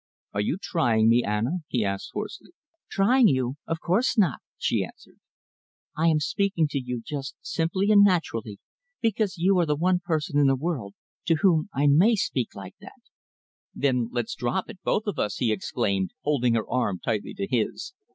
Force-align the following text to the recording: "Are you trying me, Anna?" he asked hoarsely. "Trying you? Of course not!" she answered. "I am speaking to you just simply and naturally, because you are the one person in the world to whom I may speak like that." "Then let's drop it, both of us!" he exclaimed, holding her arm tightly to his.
"Are 0.33 0.41
you 0.41 0.57
trying 0.59 1.09
me, 1.09 1.23
Anna?" 1.23 1.59
he 1.67 1.85
asked 1.85 2.09
hoarsely. 2.13 2.53
"Trying 2.89 3.27
you? 3.27 3.57
Of 3.67 3.79
course 3.81 4.17
not!" 4.17 4.39
she 4.57 4.83
answered. 4.83 5.19
"I 5.95 6.07
am 6.07 6.19
speaking 6.19 6.67
to 6.69 6.79
you 6.79 7.03
just 7.05 7.35
simply 7.39 7.91
and 7.91 8.03
naturally, 8.03 8.57
because 8.99 9.37
you 9.37 9.59
are 9.59 9.65
the 9.67 9.75
one 9.75 9.99
person 10.03 10.39
in 10.39 10.47
the 10.47 10.55
world 10.55 10.95
to 11.25 11.35
whom 11.43 11.69
I 11.71 11.85
may 11.85 12.15
speak 12.15 12.55
like 12.55 12.73
that." 12.81 12.99
"Then 13.75 14.09
let's 14.11 14.33
drop 14.33 14.71
it, 14.71 14.79
both 14.83 15.05
of 15.05 15.19
us!" 15.19 15.35
he 15.37 15.51
exclaimed, 15.51 16.15
holding 16.23 16.55
her 16.55 16.67
arm 16.67 16.97
tightly 16.97 17.35
to 17.35 17.45
his. 17.45 17.93